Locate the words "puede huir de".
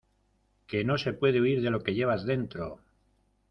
1.13-1.69